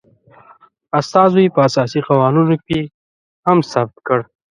استازو 0.99 1.37
یي 1.43 1.49
په 1.55 1.59
اساسي 1.67 1.99
قوانینو 2.07 2.55
کې 2.65 2.79
هم 3.45 3.57
ثبت 3.71 3.95
کړ 4.07 4.19